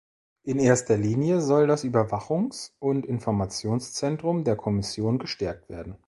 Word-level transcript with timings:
In 0.41 0.57
erster 0.57 0.97
Linie 0.97 1.41
soll 1.41 1.67
das 1.67 1.83
Überwachungs- 1.83 2.71
und 2.79 3.05
Informationszentrum 3.05 4.43
der 4.43 4.55
Kommission 4.55 5.19
gestärkt 5.19 5.69
werden. 5.69 5.95